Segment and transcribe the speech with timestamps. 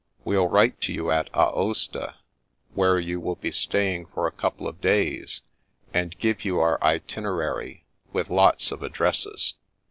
[0.25, 2.15] We'll write to you at Aosta,
[2.73, 5.43] where you will be staying for a couple of days,
[5.93, 9.53] and give you our itinerary, with lots of addresses.